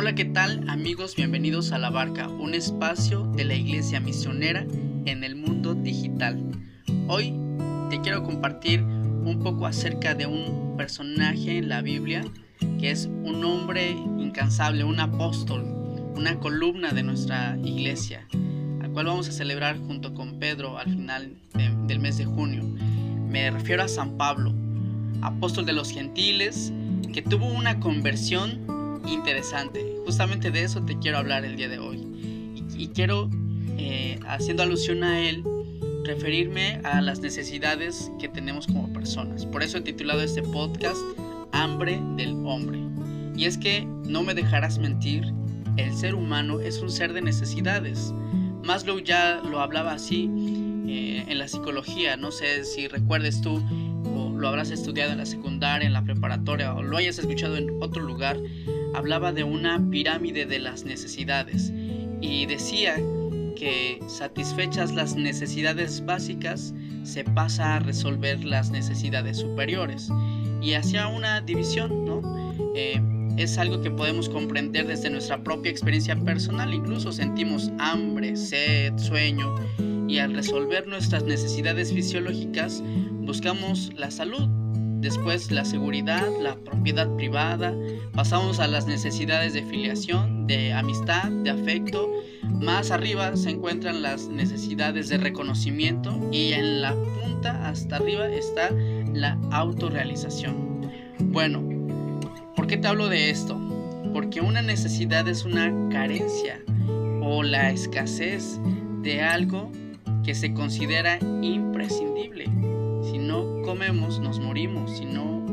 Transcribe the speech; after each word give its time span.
Hola, 0.00 0.14
¿qué 0.14 0.26
tal 0.26 0.64
amigos? 0.68 1.16
Bienvenidos 1.16 1.72
a 1.72 1.78
La 1.78 1.90
Barca, 1.90 2.28
un 2.28 2.54
espacio 2.54 3.24
de 3.34 3.44
la 3.44 3.56
iglesia 3.56 3.98
misionera 3.98 4.64
en 5.06 5.24
el 5.24 5.34
mundo 5.34 5.74
digital. 5.74 6.40
Hoy 7.08 7.34
te 7.90 8.00
quiero 8.00 8.22
compartir 8.22 8.80
un 8.80 9.40
poco 9.42 9.66
acerca 9.66 10.14
de 10.14 10.26
un 10.26 10.76
personaje 10.76 11.58
en 11.58 11.68
la 11.68 11.82
Biblia 11.82 12.22
que 12.78 12.92
es 12.92 13.06
un 13.06 13.44
hombre 13.44 13.90
incansable, 13.90 14.84
un 14.84 15.00
apóstol, 15.00 15.64
una 16.14 16.38
columna 16.38 16.92
de 16.92 17.02
nuestra 17.02 17.58
iglesia, 17.64 18.24
al 18.80 18.92
cual 18.92 19.06
vamos 19.06 19.28
a 19.28 19.32
celebrar 19.32 19.80
junto 19.80 20.14
con 20.14 20.38
Pedro 20.38 20.78
al 20.78 20.90
final 20.92 21.34
del 21.88 21.98
mes 21.98 22.18
de 22.18 22.24
junio. 22.24 22.62
Me 23.28 23.50
refiero 23.50 23.82
a 23.82 23.88
San 23.88 24.16
Pablo, 24.16 24.54
apóstol 25.22 25.66
de 25.66 25.72
los 25.72 25.90
gentiles, 25.90 26.72
que 27.12 27.20
tuvo 27.20 27.46
una 27.46 27.80
conversión 27.80 28.77
interesante. 29.12 29.96
Justamente 30.04 30.50
de 30.50 30.64
eso 30.64 30.82
te 30.82 30.98
quiero 30.98 31.18
hablar 31.18 31.44
el 31.44 31.56
día 31.56 31.68
de 31.68 31.78
hoy. 31.78 32.06
Y, 32.76 32.88
quiero, 32.88 33.28
eh, 33.76 34.18
haciendo 34.26 34.62
alusión 34.62 35.02
a 35.02 35.20
él, 35.20 35.42
referirme 36.04 36.80
a 36.84 37.00
las 37.00 37.20
necesidades 37.20 38.10
que 38.18 38.28
tenemos 38.28 38.66
como 38.66 38.92
personas. 38.92 39.44
Por 39.44 39.62
eso 39.62 39.78
he 39.78 39.80
titulado 39.80 40.22
este 40.22 40.42
podcast 40.42 41.00
Hambre 41.52 42.00
del 42.16 42.32
Hombre. 42.46 42.78
Y 43.36 43.44
es 43.44 43.58
que 43.58 43.86
no 44.06 44.22
me 44.22 44.34
dejarás 44.34 44.78
mentir, 44.78 45.32
el 45.76 45.94
ser 45.94 46.14
humano 46.14 46.60
es 46.60 46.80
un 46.80 46.90
ser 46.90 47.12
de 47.12 47.22
necesidades. 47.22 48.12
Maslow 48.64 48.98
ya 48.98 49.40
lo 49.48 49.60
hablaba 49.60 49.92
así 49.92 50.28
eh, 50.88 51.24
en 51.28 51.38
la 51.38 51.46
psicología. 51.46 52.16
No 52.16 52.30
sé 52.30 52.64
si 52.64 52.88
recuerdes 52.88 53.40
tú 53.40 53.62
o 54.14 54.30
lo 54.36 54.48
habrás 54.48 54.70
estudiado 54.70 55.12
en 55.12 55.18
la 55.18 55.26
secundaria, 55.26 55.86
en 55.86 55.92
la 55.92 56.02
preparatoria 56.02 56.74
o 56.74 56.82
lo 56.82 56.96
hayas 56.96 57.18
escuchado 57.18 57.56
en 57.56 57.70
otro 57.80 58.02
lugar 58.02 58.38
hablaba 58.98 59.32
de 59.32 59.44
una 59.44 59.80
pirámide 59.90 60.44
de 60.44 60.58
las 60.58 60.84
necesidades 60.84 61.72
y 62.20 62.46
decía 62.46 62.96
que 63.56 64.00
satisfechas 64.08 64.92
las 64.92 65.14
necesidades 65.14 66.04
básicas 66.04 66.74
se 67.04 67.24
pasa 67.24 67.76
a 67.76 67.78
resolver 67.78 68.44
las 68.44 68.70
necesidades 68.70 69.38
superiores. 69.38 70.10
Y 70.60 70.74
hacia 70.74 71.06
una 71.06 71.40
división, 71.40 72.04
¿no? 72.04 72.20
Eh, 72.74 73.00
es 73.36 73.56
algo 73.56 73.80
que 73.80 73.90
podemos 73.90 74.28
comprender 74.28 74.88
desde 74.88 75.10
nuestra 75.10 75.42
propia 75.44 75.70
experiencia 75.70 76.16
personal, 76.16 76.74
incluso 76.74 77.12
sentimos 77.12 77.70
hambre, 77.78 78.36
sed, 78.36 78.98
sueño. 78.98 79.54
Y 80.08 80.18
al 80.18 80.34
resolver 80.34 80.88
nuestras 80.88 81.22
necesidades 81.22 81.92
fisiológicas 81.92 82.82
buscamos 83.20 83.92
la 83.94 84.10
salud, 84.10 84.48
después 85.00 85.50
la 85.50 85.64
seguridad, 85.64 86.26
la 86.40 86.56
propiedad 86.56 87.08
privada, 87.16 87.74
pasamos 88.12 88.60
a 88.60 88.66
las 88.66 88.86
necesidades 88.86 89.52
de 89.52 89.62
filiación, 89.62 90.46
de 90.46 90.72
amistad, 90.72 91.30
de 91.30 91.50
afecto, 91.50 92.10
más 92.60 92.90
arriba 92.90 93.36
se 93.36 93.50
encuentran 93.50 94.02
las 94.02 94.28
necesidades 94.28 95.08
de 95.08 95.18
reconocimiento 95.18 96.18
y 96.32 96.52
en 96.52 96.82
la 96.82 96.94
punta 96.94 97.68
hasta 97.68 97.96
arriba 97.96 98.28
está 98.28 98.70
la 99.12 99.38
autorrealización. 99.50 100.90
Bueno, 101.20 101.62
¿por 102.56 102.66
qué 102.66 102.76
te 102.76 102.88
hablo 102.88 103.08
de 103.08 103.30
esto? 103.30 103.60
Porque 104.12 104.40
una 104.40 104.62
necesidad 104.62 105.28
es 105.28 105.44
una 105.44 105.72
carencia 105.90 106.60
o 107.22 107.42
la 107.42 107.70
escasez 107.70 108.58
de 109.02 109.22
algo 109.22 109.70
que 110.24 110.34
se 110.34 110.52
considera 110.52 111.18
imprescindible 111.42 112.46
comemos, 113.68 114.18
nos 114.18 114.40
morimos. 114.40 114.96
Si 114.96 115.04
no 115.04 115.44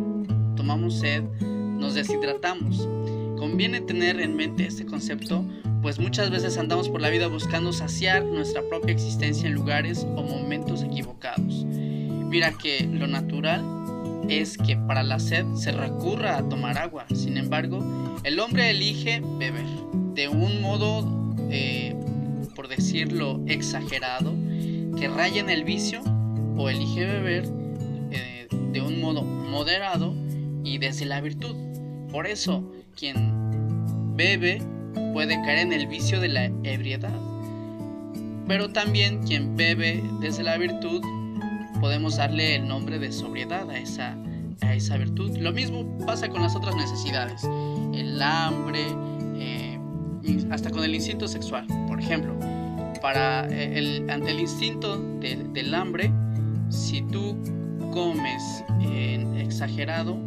tomamos 0.55 0.99
sed, 0.99 1.21
nos 1.41 1.95
deshidratamos. 1.95 2.87
Conviene 3.37 3.81
tener 3.81 4.21
en 4.21 4.37
mente 4.37 4.65
este 4.65 4.85
concepto, 4.85 5.43
pues 5.81 5.99
muchas 5.99 6.29
veces 6.29 6.57
andamos 6.57 6.87
por 6.87 7.01
la 7.01 7.09
vida 7.09 7.27
buscando 7.27 7.73
saciar 7.73 8.23
nuestra 8.23 8.61
propia 8.69 8.93
existencia 8.93 9.49
en 9.49 9.53
lugares 9.53 10.07
o 10.15 10.23
momentos 10.23 10.81
equivocados. 10.81 11.65
Mira 11.65 12.53
que 12.53 12.87
lo 12.89 13.05
natural 13.05 13.65
es 14.29 14.57
que 14.57 14.77
para 14.77 15.03
la 15.03 15.19
sed 15.19 15.45
se 15.55 15.73
recurra 15.73 16.37
a 16.37 16.47
tomar 16.47 16.77
agua. 16.77 17.05
Sin 17.13 17.35
embargo, 17.35 17.79
el 18.23 18.39
hombre 18.39 18.69
elige 18.69 19.21
beber 19.37 19.65
de 20.13 20.29
un 20.29 20.61
modo, 20.61 21.05
eh, 21.51 21.93
por 22.55 22.69
decirlo, 22.69 23.41
exagerado, 23.45 24.33
que 24.97 25.09
raya 25.09 25.41
en 25.41 25.49
el 25.49 25.65
vicio 25.65 26.01
o 26.55 26.69
elige 26.69 27.05
beber 27.05 27.64
de 28.50 28.81
un 28.81 29.01
modo 29.01 29.23
moderado 29.23 30.13
y 30.63 30.78
desde 30.78 31.06
la 31.06 31.22
virtud. 31.22 31.56
Por 32.11 32.28
eso, 32.28 32.72
quien 32.95 34.16
bebe 34.16 34.61
puede 35.13 35.35
caer 35.44 35.59
en 35.59 35.73
el 35.73 35.88
vicio 35.88 36.19
de 36.19 36.29
la 36.29 36.45
ebriedad. 36.63 37.13
Pero 38.47 38.69
también 38.69 39.23
quien 39.23 39.56
bebe 39.56 40.03
desde 40.19 40.44
la 40.44 40.57
virtud, 40.57 41.01
podemos 41.79 42.17
darle 42.17 42.56
el 42.56 42.67
nombre 42.67 43.00
de 43.00 43.11
sobriedad 43.11 43.69
a 43.69 43.78
esa, 43.78 44.17
a 44.62 44.73
esa 44.73 44.97
virtud. 44.97 45.38
Lo 45.38 45.51
mismo 45.51 45.97
pasa 46.06 46.29
con 46.29 46.41
las 46.41 46.56
otras 46.56 46.75
necesidades. 46.75 47.44
El 47.94 48.22
hambre, 48.22 48.85
eh, 49.35 49.79
hasta 50.51 50.69
con 50.69 50.83
el 50.83 50.95
instinto 50.95 51.27
sexual. 51.27 51.66
Por 51.88 52.00
ejemplo, 52.00 52.38
para 53.01 53.47
eh, 53.50 53.77
el, 53.77 54.09
ante 54.09 54.31
el 54.31 54.39
instinto 54.39 54.97
del 54.97 55.73
hambre, 55.73 56.12
si 56.69 57.01
tú 57.03 57.38
comes 57.95 58.61
en 58.81 59.38
exagerado, 59.38 60.19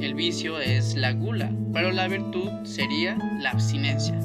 el 0.00 0.14
vicio 0.14 0.58
es 0.58 0.96
la 0.96 1.12
gula, 1.12 1.52
pero 1.74 1.92
la 1.92 2.08
virtud 2.08 2.48
sería 2.64 3.14
la 3.42 3.50
abstinencia. 3.50 4.18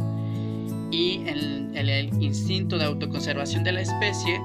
Y 0.90 1.16
en 1.28 1.75
el, 1.75 2.09
instinto 2.24 2.78
de 2.78 2.85
autoconservación 2.85 3.66
de 3.66 3.74
la 3.74 3.81
especie, 3.81 4.40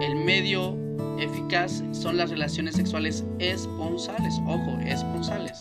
el 0.00 0.14
medio 0.14 0.76
eficaz 1.18 1.82
son 1.90 2.16
las 2.16 2.30
relaciones 2.30 2.76
sexuales 2.76 3.24
esponsales, 3.40 4.34
ojo, 4.46 4.78
esponsales. 4.86 5.58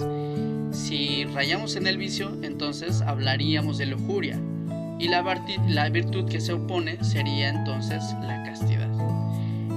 Si 0.72 1.26
rayamos 1.26 1.76
en 1.78 1.88
el 1.88 1.98
vicio, 1.98 2.38
entonces 2.44 3.02
hablaríamos 3.02 3.80
de 3.80 3.88
lujuria. 3.88 4.40
Y 5.00 5.08
la 5.08 5.90
virtud 5.90 6.30
que 6.30 6.42
se 6.42 6.54
opone 6.54 7.04
sería 7.04 7.50
entonces 7.50 8.04
la 8.22 8.44
castidad. 8.44 9.17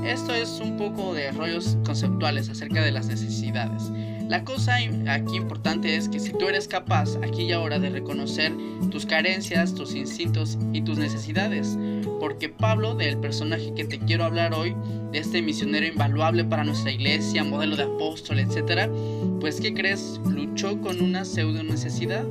Esto 0.05 0.35
es 0.35 0.61
un 0.61 0.77
poco 0.77 1.15
de 1.15 1.31
rollos 1.33 1.77
conceptuales 1.85 2.49
acerca 2.49 2.83
de 2.83 2.91
las 2.91 3.07
necesidades. 3.07 3.91
La 4.29 4.45
cosa 4.45 4.77
aquí 5.09 5.37
importante 5.37 5.97
es 5.97 6.09
que 6.09 6.21
si 6.21 6.33
tú 6.33 6.49
eres 6.49 6.69
capaz 6.69 7.17
aquí 7.17 7.43
y 7.43 7.53
ahora 7.53 7.79
de 7.79 7.91
reconocer 7.91 8.53
tus 8.91 9.05
carencias, 9.05 9.75
tus 9.75 9.95
instintos 9.95 10.57
y 10.73 10.83
tus 10.83 10.99
necesidades, 10.99 11.77
porque 12.21 12.49
Pablo, 12.49 12.95
del 12.95 13.19
personaje 13.19 13.75
que 13.75 13.85
te 13.85 13.99
quiero 13.99 14.25
hablar 14.25 14.55
hoy, 14.55 14.77
de 15.11 15.19
este 15.19 15.43
misionero 15.43 15.87
invaluable 15.87 16.45
para 16.45 16.63
nuestra 16.65 16.93
iglesia, 16.93 17.43
modelo 17.43 17.77
de 17.77 17.83
apóstol, 17.83 18.39
etc., 18.39 18.89
pues 19.41 19.61
¿qué 19.61 19.75
crees? 19.75 20.21
Luchó 20.25 20.81
con 20.81 21.03
una 21.03 21.25
pseudo 21.25 21.63
necesidad. 21.63 22.25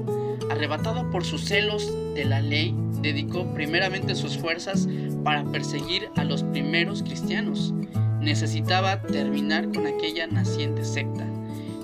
Arrebatado 0.50 1.10
por 1.12 1.26
sus 1.26 1.46
celos 1.46 1.92
de 2.16 2.26
la 2.26 2.42
ley, 2.42 2.74
dedicó 3.02 3.46
primeramente 3.54 4.16
sus 4.16 4.38
fuerzas 4.38 4.88
para 5.24 5.44
perseguir 5.46 6.10
a 6.16 6.24
los 6.24 6.44
primeros 6.44 7.04
cristianos. 7.04 7.74
Necesitaba 8.20 9.02
terminar 9.02 9.72
con 9.72 9.88
aquella 9.88 10.28
naciente 10.28 10.84
secta. 10.84 11.26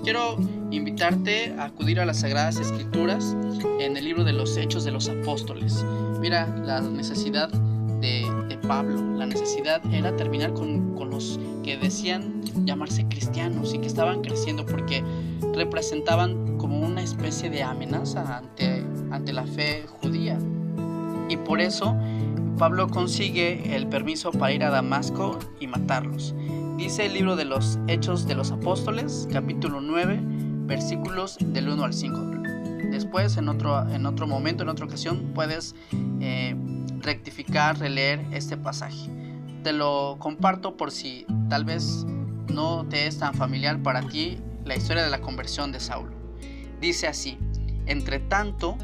Quiero 0.04 0.36
invitarte 0.70 1.54
a 1.58 1.64
acudir 1.64 1.98
a 1.98 2.06
las 2.06 2.20
Sagradas 2.20 2.58
Escrituras 2.58 3.36
en 3.80 3.96
el 3.96 4.04
libro 4.04 4.22
de 4.24 4.32
los 4.32 4.56
Hechos 4.56 4.84
de 4.84 4.92
los 4.92 5.08
Apóstoles. 5.08 5.84
Mira 6.20 6.46
la 6.64 6.80
necesidad 6.80 7.48
de, 7.48 8.24
Pablo. 8.66 9.16
La 9.16 9.26
necesidad 9.26 9.80
era 9.92 10.16
terminar 10.16 10.52
con, 10.52 10.96
con 10.96 11.10
los 11.10 11.38
que 11.62 11.76
decían 11.76 12.42
llamarse 12.64 13.06
cristianos 13.08 13.74
y 13.74 13.78
que 13.78 13.86
estaban 13.86 14.22
creciendo 14.22 14.66
porque 14.66 15.04
representaban 15.54 16.58
como 16.58 16.80
una 16.80 17.02
especie 17.02 17.48
de 17.48 17.62
amenaza 17.62 18.38
ante, 18.38 18.84
ante 19.10 19.32
la 19.32 19.46
fe 19.46 19.84
judía. 19.86 20.38
Y 21.28 21.36
por 21.36 21.60
eso 21.60 21.96
Pablo 22.58 22.88
consigue 22.88 23.76
el 23.76 23.86
permiso 23.88 24.30
para 24.30 24.52
ir 24.52 24.64
a 24.64 24.70
Damasco 24.70 25.38
y 25.60 25.66
matarlos. 25.66 26.34
Dice 26.76 27.06
el 27.06 27.14
libro 27.14 27.36
de 27.36 27.44
los 27.44 27.78
Hechos 27.88 28.26
de 28.26 28.34
los 28.34 28.52
Apóstoles, 28.52 29.28
capítulo 29.32 29.80
9, 29.80 30.20
versículos 30.66 31.36
del 31.40 31.68
1 31.68 31.84
al 31.84 31.92
5. 31.92 32.36
Después, 32.90 33.36
en 33.36 33.48
otro, 33.48 33.88
en 33.90 34.06
otro 34.06 34.26
momento, 34.26 34.62
en 34.62 34.68
otra 34.68 34.86
ocasión, 34.86 35.32
puedes 35.34 35.74
eh, 36.20 36.54
rectificar, 37.00 37.78
releer 37.78 38.24
este 38.32 38.56
pasaje. 38.56 39.10
Te 39.62 39.72
lo 39.72 40.16
comparto 40.18 40.76
por 40.76 40.90
si 40.90 41.26
tal 41.48 41.64
vez 41.64 42.06
no 42.52 42.86
te 42.88 43.06
es 43.06 43.18
tan 43.18 43.34
familiar 43.34 43.82
para 43.82 44.02
ti 44.02 44.38
la 44.64 44.76
historia 44.76 45.04
de 45.04 45.10
la 45.10 45.20
conversión 45.20 45.72
de 45.72 45.80
Saulo. 45.80 46.12
Dice 46.80 47.06
así, 47.06 47.38
entre 47.86 48.18
tanto, 48.18 48.76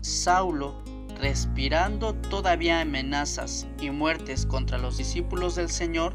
Saulo, 0.00 0.83
respirando 1.24 2.14
todavía 2.14 2.82
amenazas 2.82 3.66
y 3.80 3.88
muertes 3.88 4.44
contra 4.44 4.76
los 4.76 4.98
discípulos 4.98 5.54
del 5.54 5.70
Señor, 5.70 6.14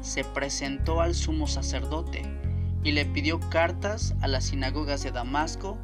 se 0.00 0.22
presentó 0.22 1.00
al 1.00 1.16
sumo 1.16 1.48
sacerdote 1.48 2.22
y 2.84 2.92
le 2.92 3.04
pidió 3.04 3.40
cartas 3.50 4.14
a 4.20 4.28
las 4.28 4.44
sinagogas 4.44 5.02
de 5.02 5.10
Damasco 5.10 5.76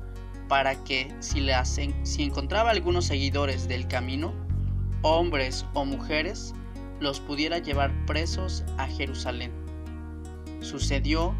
para 0.47 0.77
que 0.85 1.13
si, 1.19 1.41
le 1.41 1.53
si 1.65 2.23
encontraba 2.23 2.71
algunos 2.71 3.07
seguidores 3.07 3.67
del 3.67 3.89
camino, 3.89 4.33
hombres 5.03 5.67
o 5.75 5.85
mujeres, 5.85 6.55
los 7.01 7.19
pudiera 7.19 7.59
llevar 7.59 7.93
presos 8.07 8.65
a 8.79 8.87
Jerusalén. 8.87 9.51
Sucedió 10.61 11.35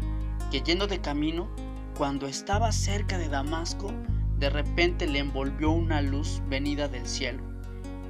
que 0.51 0.59
yendo 0.59 0.85
de 0.85 0.99
camino, 0.99 1.49
cuando 1.97 2.27
estaba 2.27 2.73
cerca 2.73 3.17
de 3.17 3.29
Damasco, 3.29 3.93
de 4.41 4.49
repente 4.49 5.07
le 5.07 5.19
envolvió 5.19 5.69
una 5.69 6.01
luz 6.01 6.41
venida 6.49 6.87
del 6.87 7.05
cielo. 7.05 7.43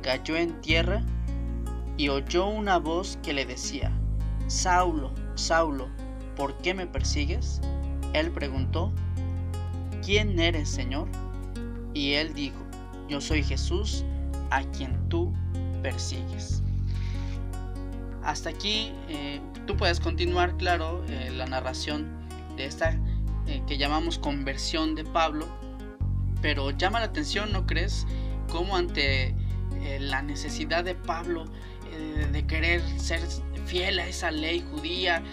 Cayó 0.01 0.37
en 0.37 0.61
tierra 0.61 1.03
y 1.97 2.07
oyó 2.07 2.47
una 2.47 2.77
voz 2.77 3.19
que 3.21 3.33
le 3.33 3.45
decía, 3.45 3.91
Saulo, 4.47 5.13
Saulo, 5.35 5.89
¿por 6.37 6.55
qué 6.59 6.73
me 6.73 6.87
persigues? 6.87 7.59
Él 8.13 8.31
preguntó, 8.31 8.93
¿quién 10.05 10.39
eres, 10.39 10.69
Señor? 10.69 11.09
Y 11.93 12.13
él 12.13 12.33
dijo, 12.33 12.63
yo 13.09 13.19
soy 13.19 13.43
Jesús, 13.43 14.05
a 14.51 14.63
quien 14.71 15.09
tú 15.09 15.33
persigues. 15.83 16.63
Hasta 18.23 18.51
aquí 18.51 18.93
eh, 19.09 19.41
tú 19.67 19.75
puedes 19.75 19.99
continuar, 19.99 20.55
claro, 20.55 21.03
eh, 21.09 21.29
la 21.35 21.45
narración 21.45 22.07
de 22.55 22.67
esta 22.67 22.97
eh, 23.47 23.61
que 23.67 23.77
llamamos 23.77 24.17
conversión 24.17 24.95
de 24.95 25.03
Pablo, 25.03 25.45
pero 26.41 26.71
llama 26.71 26.99
la 26.99 27.05
atención, 27.05 27.51
¿no 27.51 27.65
crees? 27.65 28.05
Cómo 28.49 28.75
ante 28.75 29.35
la 29.99 30.21
necesidad 30.21 30.83
de 30.83 30.95
Pablo 30.95 31.45
de 32.31 32.45
querer 32.45 32.81
ser 32.99 33.21
fiel 33.65 33.99
a 33.99 34.07
esa 34.07 34.31
ley 34.31 34.63
judía, 34.71 35.23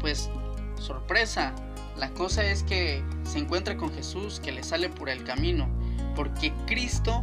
pues 0.00 0.30
sorpresa, 0.78 1.54
la 1.96 2.10
cosa 2.10 2.44
es 2.44 2.62
que 2.62 3.04
se 3.24 3.38
encuentra 3.38 3.76
con 3.76 3.92
Jesús 3.94 4.40
que 4.40 4.52
le 4.52 4.62
sale 4.62 4.88
por 4.88 5.08
el 5.08 5.24
camino, 5.24 5.68
porque 6.16 6.52
Cristo 6.66 7.22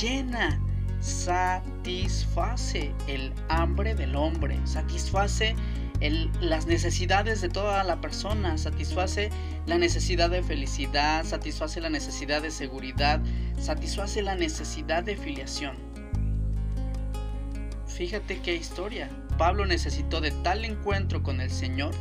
llena 0.00 0.60
satisface 1.00 2.94
el 3.06 3.32
hambre 3.48 3.94
del 3.94 4.14
hombre, 4.16 4.58
satisface 4.64 5.54
las 6.00 6.66
necesidades 6.66 7.40
de 7.42 7.50
toda 7.50 7.84
la 7.84 8.00
persona, 8.00 8.56
satisface 8.56 9.30
la 9.66 9.76
necesidad 9.76 10.30
de 10.30 10.42
felicidad, 10.42 11.24
satisface 11.24 11.80
la 11.80 11.90
necesidad 11.90 12.40
de 12.40 12.50
seguridad, 12.50 13.20
satisface 13.58 14.22
la 14.22 14.34
necesidad 14.34 15.04
de 15.04 15.16
filiación. 15.16 15.76
Fíjate 17.86 18.40
qué 18.40 18.56
historia. 18.56 19.10
Pablo 19.36 19.66
necesitó 19.66 20.20
de 20.20 20.30
tal 20.30 20.64
encuentro 20.64 21.22
con 21.22 21.40
el 21.40 21.50
Señor 21.50 21.94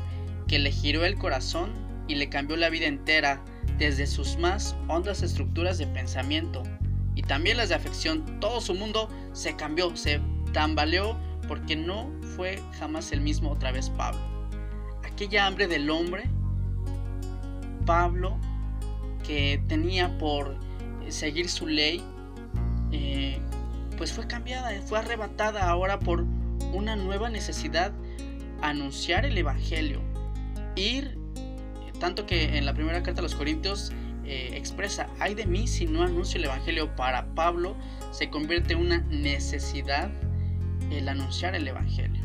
que 0.47 0.59
le 0.59 0.71
giró 0.71 1.03
el 1.03 1.15
corazón 1.15 1.71
y 2.07 2.15
le 2.15 2.29
cambió 2.29 2.55
la 2.55 2.69
vida 2.69 2.87
entera 2.87 3.43
desde 3.77 4.07
sus 4.07 4.37
más 4.37 4.75
hondas 4.87 5.21
estructuras 5.21 5.77
de 5.77 5.87
pensamiento 5.87 6.63
y 7.15 7.21
también 7.21 7.57
las 7.57 7.69
de 7.69 7.75
afección. 7.75 8.39
Todo 8.39 8.61
su 8.61 8.73
mundo 8.73 9.09
se 9.33 9.55
cambió, 9.57 9.95
se 9.95 10.21
tambaleó 10.53 11.17
porque 11.49 11.75
no 11.75 12.11
fue 12.35 12.61
jamás 12.77 13.11
el 13.11 13.21
mismo 13.21 13.51
otra 13.51 13.71
vez 13.71 13.89
Pablo. 13.89 14.21
Aquella 15.03 15.47
hambre 15.47 15.67
del 15.67 15.89
hombre, 15.89 16.29
Pablo, 17.87 18.37
que 19.25 19.61
tenía 19.67 20.15
por 20.19 20.55
seguir 21.09 21.49
su 21.49 21.65
ley, 21.65 22.03
eh, 22.91 23.39
pues 23.97 24.13
fue 24.13 24.27
cambiada, 24.27 24.79
fue 24.83 24.99
arrebatada 24.99 25.67
ahora 25.67 25.99
por 25.99 26.23
una 26.71 26.95
nueva 26.95 27.29
necesidad, 27.29 27.93
anunciar 28.61 29.25
el 29.25 29.35
Evangelio, 29.35 30.01
ir, 30.75 31.17
tanto 31.99 32.27
que 32.27 32.59
en 32.59 32.65
la 32.67 32.75
primera 32.75 33.01
carta 33.01 33.21
a 33.21 33.23
los 33.23 33.33
Corintios 33.33 33.91
eh, 34.23 34.51
expresa, 34.53 35.09
ay 35.19 35.33
de 35.33 35.47
mí 35.47 35.65
si 35.67 35.87
no 35.87 36.03
anuncio 36.03 36.37
el 36.37 36.45
Evangelio 36.45 36.95
para 36.95 37.33
Pablo, 37.33 37.75
se 38.11 38.29
convierte 38.29 38.73
en 38.73 38.81
una 38.81 38.99
necesidad 39.09 40.11
el 40.91 41.09
anunciar 41.09 41.55
el 41.55 41.67
Evangelio. 41.67 42.23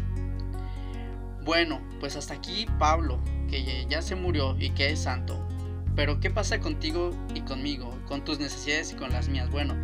Bueno, 1.45 1.81
pues 2.01 2.17
hasta 2.17 2.35
aquí 2.35 2.67
Pablo, 2.79 3.21
que 3.51 3.87
ya 3.89 4.01
se 4.01 4.17
murió 4.17 4.57
y 4.59 4.71
que 4.71 4.91
es 4.91 5.01
santo. 5.01 5.47
Pero 5.95 6.19
¿qué 6.19 6.31
pasa 6.31 6.59
contigo 6.59 7.11
y 7.35 7.43
conmigo, 7.43 7.97
con 8.07 8.25
tus 8.25 8.41
necesidades 8.41 8.93
y 8.93 8.97
con 8.97 9.13
las 9.13 9.29
mías? 9.29 9.51
Bueno, 9.51 9.75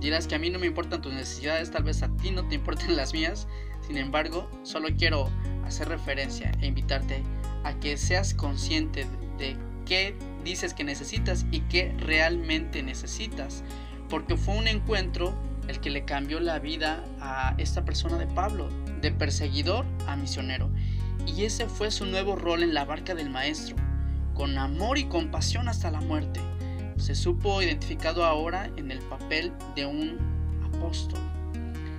dirás 0.00 0.26
que 0.26 0.34
a 0.34 0.38
mí 0.38 0.50
no 0.50 0.58
me 0.58 0.66
importan 0.66 1.02
tus 1.02 1.12
necesidades, 1.12 1.70
tal 1.70 1.84
vez 1.84 2.02
a 2.02 2.08
ti 2.16 2.30
no 2.30 2.48
te 2.48 2.54
importan 2.56 2.96
las 2.96 3.12
mías. 3.12 3.46
Sin 3.86 3.98
embargo, 3.98 4.50
solo 4.62 4.88
quiero 4.96 5.28
hacer 5.64 5.88
referencia 5.88 6.52
e 6.60 6.66
invitarte 6.66 7.22
a 7.64 7.74
que 7.74 7.96
seas 7.96 8.34
consciente 8.34 9.06
de 9.38 9.56
qué 9.84 10.16
dices 10.42 10.74
que 10.74 10.84
necesitas 10.84 11.44
y 11.50 11.60
qué 11.60 11.94
realmente 11.98 12.82
necesitas. 12.82 13.62
Porque 14.08 14.36
fue 14.36 14.56
un 14.56 14.68
encuentro 14.68 15.34
el 15.68 15.80
que 15.80 15.90
le 15.90 16.04
cambió 16.04 16.40
la 16.40 16.58
vida 16.58 17.04
a 17.20 17.54
esta 17.58 17.84
persona 17.84 18.18
de 18.18 18.26
Pablo, 18.26 18.68
de 19.00 19.10
perseguidor 19.12 19.84
a 20.06 20.16
misionero. 20.16 20.70
Y 21.26 21.44
ese 21.44 21.66
fue 21.66 21.90
su 21.90 22.06
nuevo 22.06 22.36
rol 22.36 22.62
en 22.62 22.74
la 22.74 22.84
barca 22.84 23.14
del 23.14 23.30
maestro, 23.30 23.76
con 24.34 24.58
amor 24.58 24.98
y 24.98 25.04
compasión 25.04 25.68
hasta 25.68 25.90
la 25.90 26.00
muerte. 26.00 26.40
Se 26.96 27.14
supo 27.14 27.62
identificado 27.62 28.24
ahora 28.24 28.70
en 28.76 28.90
el 28.90 28.98
papel 29.00 29.52
de 29.74 29.86
un 29.86 30.18
apóstol. 30.74 31.20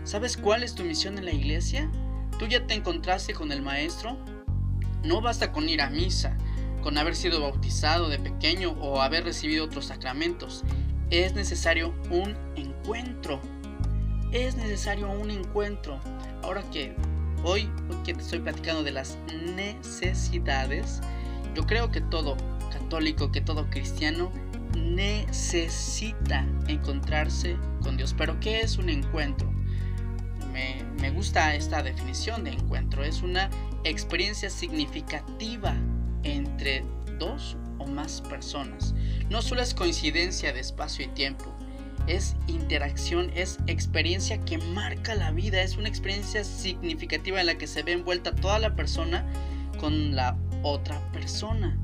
¿Sabes 0.04 0.38
cuál 0.38 0.64
es 0.64 0.76
tu 0.76 0.84
misión 0.84 1.18
en 1.18 1.26
la 1.26 1.34
iglesia? 1.34 1.90
¿Tú 2.38 2.46
ya 2.48 2.68
te 2.68 2.76
encontraste 2.76 3.34
con 3.34 3.52
el 3.52 3.62
maestro? 3.62 4.18
No 5.04 5.22
basta 5.22 5.52
con 5.52 5.68
ir 5.68 5.82
a 5.82 5.90
misa, 5.90 6.38
con 6.82 6.98
haber 6.98 7.16
sido 7.16 7.42
bautizado 7.42 8.10
de 8.10 8.20
pequeño 8.20 8.72
o 8.80 9.02
haber 9.02 9.24
recibido 9.24 9.66
otros 9.66 9.86
sacramentos. 9.86 10.64
Es 11.10 11.34
necesario 11.34 11.94
un 12.12 12.36
encuentro. 12.56 13.40
Es 14.36 14.58
necesario 14.58 15.10
un 15.10 15.32
encuentro. 15.32 15.98
Ahora 16.44 16.62
que 16.70 16.94
hoy, 17.46 17.70
que 18.04 18.14
te 18.14 18.20
estoy 18.20 18.40
platicando 18.40 18.84
de 18.84 18.92
las 18.92 19.18
necesidades, 19.56 21.00
yo 21.56 21.66
creo 21.66 21.90
que 21.90 22.02
todo 22.02 22.36
católico, 22.70 23.32
que 23.32 23.40
todo 23.40 23.70
cristiano 23.70 24.34
necesita 24.76 26.46
encontrarse 26.68 27.56
con 27.82 27.96
Dios. 27.96 28.14
Pero 28.14 28.38
¿qué 28.42 28.60
es 28.60 28.78
un 28.78 28.90
encuentro? 28.90 29.50
Me, 30.52 30.84
me, 31.00 31.12
gusta 31.12 31.56
esta 31.56 31.82
definición 31.82 32.44
de 32.44 32.52
encuentro. 32.52 33.06
Es 33.06 33.22
una 33.22 33.50
experiencia 33.86 34.50
significativa 34.50 35.74
entre 36.24 36.84
dos 37.20 37.56
o 37.80 37.86
más 37.86 38.20
personas. 38.20 38.96
No 39.30 39.42
solo 39.42 39.62
es 39.62 39.74
coincidencia 39.74 40.52
de 40.52 40.60
espacio 40.60 41.06
y 41.06 41.08
tiempo, 41.08 41.55
es 42.08 42.36
interacción, 42.48 43.32
es 43.36 43.60
experiencia 43.68 44.40
que 44.42 44.58
marca 44.58 45.16
la 45.16 45.32
vida, 45.32 45.62
es 45.62 45.78
una 45.78 45.90
experiencia 45.90 46.44
significativa 46.44 47.40
en 47.40 47.48
la 47.48 47.58
que 47.58 47.68
se 47.68 47.84
ve 47.84 47.94
envuelta 47.94 48.36
toda 48.36 48.60
la 48.60 48.76
persona 48.76 49.26
con 49.80 50.16
la 50.16 50.38
otra 50.64 51.00
persona. 51.12 51.78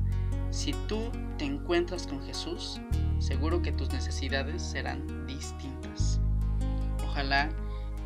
Si 0.50 0.72
tú 0.86 1.10
te 1.38 1.44
encuentras 1.44 2.06
con 2.06 2.22
Jesús, 2.24 2.80
seguro 3.18 3.62
que 3.62 3.72
tus 3.72 3.92
necesidades 3.92 4.62
serán 4.62 5.26
distintas. 5.26 6.20
Ojalá 7.04 7.48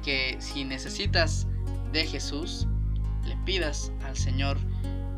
que 0.03 0.37
si 0.39 0.65
necesitas 0.65 1.47
de 1.93 2.07
Jesús, 2.07 2.67
le 3.25 3.37
pidas 3.45 3.93
al 4.05 4.17
Señor 4.17 4.59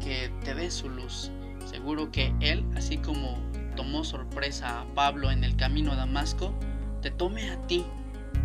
que 0.00 0.32
te 0.44 0.54
dé 0.54 0.70
su 0.70 0.88
luz. 0.88 1.30
Seguro 1.66 2.10
que 2.10 2.34
Él, 2.40 2.64
así 2.74 2.96
como 2.96 3.38
tomó 3.76 4.04
sorpresa 4.04 4.80
a 4.80 4.84
Pablo 4.94 5.30
en 5.30 5.44
el 5.44 5.54
camino 5.56 5.92
a 5.92 5.96
Damasco, 5.96 6.52
te 7.00 7.10
tome 7.10 7.50
a 7.50 7.66
ti. 7.66 7.84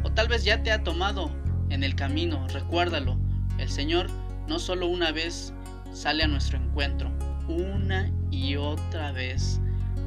O 0.04 0.12
tal 0.12 0.28
vez 0.28 0.44
ya 0.44 0.64
te 0.64 0.72
ha 0.72 0.84
tomado 0.84 1.32
en 1.70 1.84
el 1.84 1.96
camino, 1.96 2.48
recuérdalo. 2.50 3.18
El 3.58 3.70
Señor 3.70 4.08
no 4.48 4.60
solo 4.60 4.88
una 4.88 5.12
vez 5.12 5.54
sale 5.94 6.24
a 6.24 6.28
nuestro 6.28 6.58
encuentro, 6.58 7.12
una 7.48 8.12
y 8.32 8.56
otra 8.56 9.12
vez, 9.12 9.60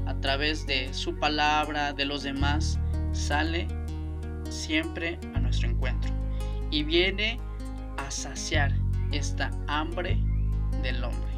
a 0.06 0.14
través 0.20 0.66
de 0.66 0.92
su 0.92 1.18
palabra, 1.18 1.92
de 1.92 2.04
los 2.04 2.22
demás, 2.22 2.78
sale 3.12 3.68
siempre 4.50 5.18
a 5.34 5.40
nuestro 5.40 5.68
encuentro. 5.68 6.10
Y 6.70 6.82
viene 6.82 7.38
a 7.96 8.10
saciar 8.10 8.72
esta 9.12 9.50
hambre 9.68 10.18
del 10.82 11.02
hombre. 11.02 11.36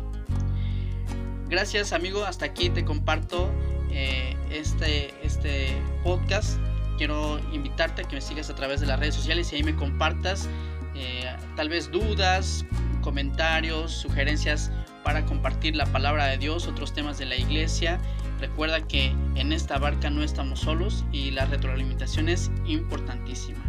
Gracias 1.49 1.93
amigo, 1.93 2.25
hasta 2.25 2.45
aquí 2.45 2.69
te 2.69 2.85
comparto 2.85 3.51
eh, 3.91 4.37
este, 4.51 5.15
este 5.25 5.81
podcast. 6.05 6.59
Quiero 6.99 7.39
invitarte 7.53 8.03
a 8.03 8.05
que 8.05 8.17
me 8.17 8.21
sigas 8.21 8.51
a 8.51 8.55
través 8.55 8.81
de 8.81 8.87
las 8.87 8.99
redes 8.99 9.15
sociales 9.15 9.51
y 9.53 9.57
ahí 9.57 9.63
me 9.63 9.75
compartas 9.75 10.49
eh, 10.95 11.25
tal 11.57 11.69
vez 11.69 11.91
dudas, 11.91 12.67
comentarios, 13.01 13.93
sugerencias 13.93 14.71
para 15.05 15.25
compartir 15.25 15.77
la 15.77 15.87
palabra 15.87 16.27
de 16.27 16.37
Dios, 16.37 16.67
otros 16.67 16.93
temas 16.93 17.19
de 17.19 17.27
la 17.27 17.37
iglesia. 17.37 18.01
Recuerda 18.41 18.87
que 18.87 19.15
en 19.37 19.53
esta 19.53 19.79
barca 19.79 20.11
no 20.11 20.23
estamos 20.23 20.61
solos 20.61 21.05
y 21.13 21.31
la 21.31 21.47
retroalimentación 21.47 22.29
es 22.29 22.51
importantísima. 22.67 23.65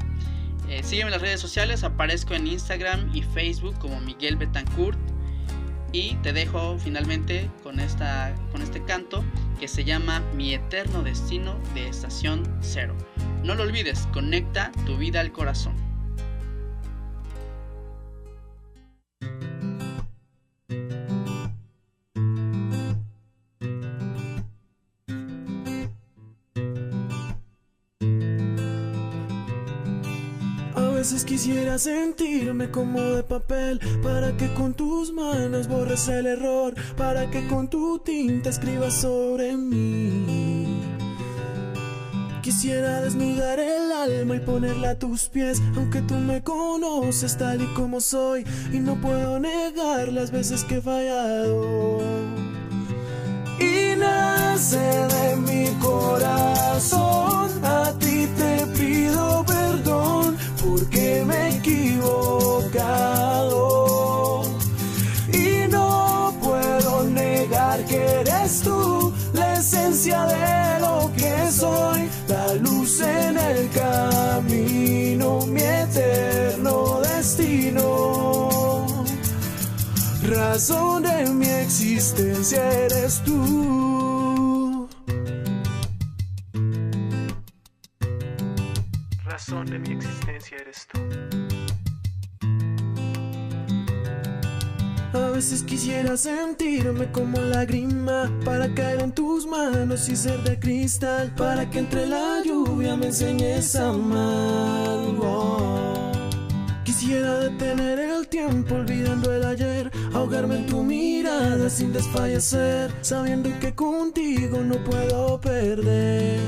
Eh, 0.67 0.83
sígueme 0.83 1.07
en 1.07 1.13
las 1.13 1.21
redes 1.21 1.39
sociales, 1.39 1.83
aparezco 1.83 2.33
en 2.33 2.47
Instagram 2.47 3.09
y 3.15 3.21
Facebook 3.21 3.77
como 3.79 4.01
Miguel 4.01 4.35
Betancourt. 4.35 4.99
Y 5.91 6.15
te 6.17 6.33
dejo 6.33 6.77
finalmente 6.77 7.49
con, 7.63 7.79
esta, 7.79 8.35
con 8.51 8.61
este 8.61 8.83
canto 8.83 9.23
que 9.59 9.67
se 9.67 9.83
llama 9.83 10.21
Mi 10.33 10.53
eterno 10.53 11.03
destino 11.03 11.59
de 11.73 11.89
estación 11.89 12.43
cero. 12.61 12.95
No 13.43 13.55
lo 13.55 13.63
olvides, 13.63 14.07
conecta 14.13 14.71
tu 14.85 14.97
vida 14.97 15.19
al 15.19 15.31
corazón. 15.31 15.88
Quisiera 31.39 31.79
sentirme 31.79 32.69
como 32.69 32.99
de 32.99 33.23
papel 33.23 33.79
para 34.03 34.35
que 34.35 34.53
con 34.55 34.73
tus 34.73 35.13
manos 35.13 35.69
borres 35.69 36.09
el 36.09 36.27
error, 36.27 36.75
para 36.97 37.31
que 37.31 37.47
con 37.47 37.69
tu 37.69 37.97
tinta 37.99 38.49
escribas 38.49 38.95
sobre 38.95 39.55
mí. 39.55 40.83
Quisiera 42.41 42.99
desnudar 42.99 43.57
el 43.57 43.89
alma 43.89 44.35
y 44.35 44.39
ponerla 44.41 44.89
a 44.89 44.99
tus 44.99 45.29
pies, 45.29 45.61
aunque 45.77 46.01
tú 46.01 46.15
me 46.15 46.43
conoces 46.43 47.37
tal 47.37 47.61
y 47.61 47.67
como 47.67 48.01
soy 48.01 48.43
y 48.73 48.79
no 48.79 48.95
puedo 48.95 49.39
negar 49.39 50.11
las 50.11 50.31
veces 50.31 50.65
que 50.65 50.79
he 50.79 50.81
fallado. 50.81 52.01
Y 53.61 53.95
nace 53.95 54.77
de 54.77 55.35
mi 55.37 55.69
corazón, 55.79 57.49
a 57.63 57.93
ti 57.97 58.08
eres 68.21 68.61
tú 68.61 69.13
la 69.33 69.53
esencia 69.53 70.25
de 70.25 70.79
lo 70.79 71.11
que 71.15 71.51
soy, 71.51 72.09
la 72.27 72.53
luz 72.55 73.01
en 73.01 73.37
el 73.37 73.69
camino, 73.69 75.45
mi 75.47 75.61
eterno 75.61 77.01
destino. 77.01 78.49
Razón 80.23 81.03
de 81.03 81.29
mi 81.31 81.47
existencia 81.47 82.61
eres 82.71 83.21
tú. 83.23 84.87
Razón 89.23 89.65
de 89.65 89.79
mi 89.79 89.93
existencia 89.93 90.57
eres 90.57 90.87
tú. 90.87 91.48
Quisiera 95.65 96.17
sentirme 96.17 97.09
como 97.13 97.39
lágrima 97.39 98.29
para 98.43 98.73
caer 98.73 99.01
en 99.01 99.13
tus 99.13 99.47
manos 99.47 100.09
y 100.09 100.17
ser 100.17 100.43
de 100.43 100.59
cristal 100.59 101.33
para 101.37 101.69
que 101.69 101.79
entre 101.79 102.07
la 102.07 102.41
lluvia 102.43 102.97
me 102.97 103.05
enseñes 103.05 103.73
a 103.77 103.89
amar. 103.89 104.99
Quisiera 106.83 107.39
detener 107.39 107.99
el 107.99 108.27
tiempo 108.27 108.75
olvidando 108.75 109.31
el 109.31 109.45
ayer, 109.45 109.89
ahogarme 110.13 110.57
en 110.57 110.65
tu 110.65 110.83
mirada 110.83 111.69
sin 111.69 111.93
desfallecer, 111.93 112.91
sabiendo 113.01 113.49
que 113.61 113.73
contigo 113.73 114.59
no 114.61 114.75
puedo 114.83 115.39
perder. 115.39 116.41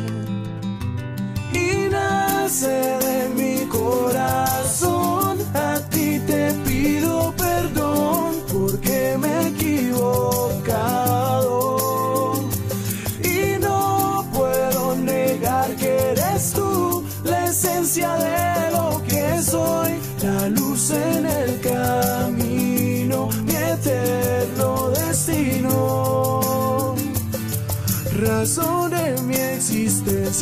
Y 1.53 1.89
nace 1.89 2.67
de 2.67 3.29
mi 3.37 3.65
corazón, 3.69 4.90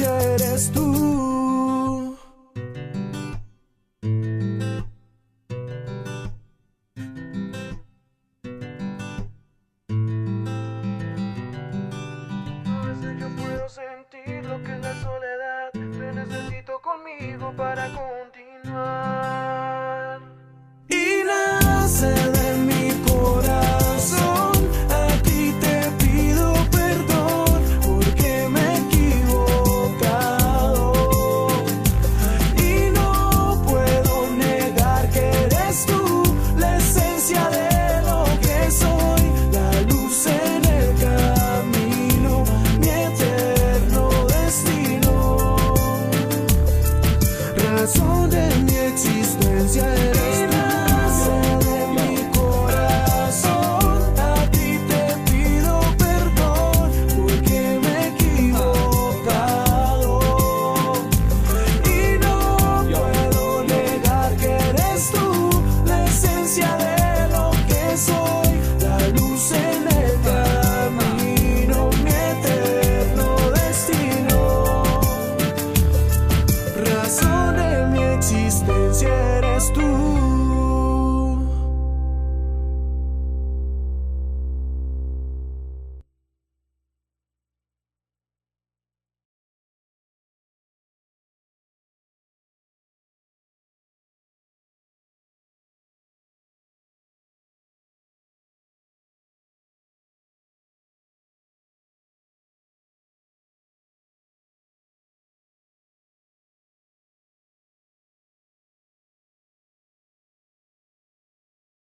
eres 0.01 0.71
tú. 0.71 0.88